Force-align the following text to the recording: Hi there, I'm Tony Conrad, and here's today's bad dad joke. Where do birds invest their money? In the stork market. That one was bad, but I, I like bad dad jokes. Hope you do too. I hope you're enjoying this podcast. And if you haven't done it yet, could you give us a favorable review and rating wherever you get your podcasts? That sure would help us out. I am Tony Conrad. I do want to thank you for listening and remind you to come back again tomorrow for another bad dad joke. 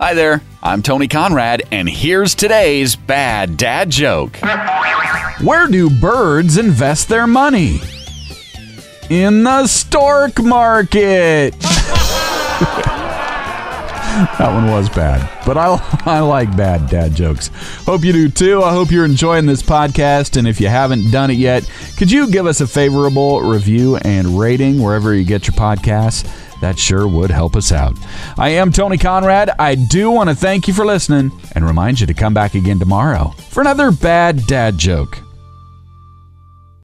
Hi 0.00 0.12
there, 0.12 0.42
I'm 0.60 0.82
Tony 0.82 1.06
Conrad, 1.06 1.62
and 1.70 1.88
here's 1.88 2.34
today's 2.34 2.96
bad 2.96 3.56
dad 3.56 3.90
joke. 3.90 4.36
Where 5.40 5.68
do 5.68 5.88
birds 5.88 6.58
invest 6.58 7.08
their 7.08 7.28
money? 7.28 7.80
In 9.08 9.44
the 9.44 9.68
stork 9.68 10.42
market. 10.42 11.54
That 14.14 14.52
one 14.52 14.70
was 14.70 14.88
bad, 14.88 15.28
but 15.44 15.56
I, 15.56 15.76
I 16.06 16.20
like 16.20 16.56
bad 16.56 16.88
dad 16.88 17.14
jokes. 17.14 17.50
Hope 17.84 18.04
you 18.04 18.12
do 18.12 18.28
too. 18.28 18.62
I 18.62 18.72
hope 18.72 18.90
you're 18.90 19.04
enjoying 19.04 19.46
this 19.46 19.62
podcast. 19.62 20.36
And 20.36 20.46
if 20.46 20.60
you 20.60 20.68
haven't 20.68 21.10
done 21.10 21.30
it 21.30 21.36
yet, 21.38 21.68
could 21.96 22.10
you 22.10 22.30
give 22.30 22.46
us 22.46 22.60
a 22.60 22.66
favorable 22.66 23.40
review 23.40 23.96
and 23.96 24.38
rating 24.38 24.80
wherever 24.80 25.14
you 25.14 25.24
get 25.24 25.48
your 25.48 25.56
podcasts? 25.56 26.30
That 26.60 26.78
sure 26.78 27.08
would 27.08 27.30
help 27.30 27.56
us 27.56 27.72
out. 27.72 27.98
I 28.38 28.50
am 28.50 28.72
Tony 28.72 28.98
Conrad. 28.98 29.50
I 29.58 29.74
do 29.74 30.10
want 30.10 30.30
to 30.30 30.36
thank 30.36 30.68
you 30.68 30.74
for 30.74 30.86
listening 30.86 31.32
and 31.52 31.66
remind 31.66 32.00
you 32.00 32.06
to 32.06 32.14
come 32.14 32.34
back 32.34 32.54
again 32.54 32.78
tomorrow 32.78 33.34
for 33.50 33.60
another 33.60 33.90
bad 33.90 34.46
dad 34.46 34.78
joke. 34.78 35.23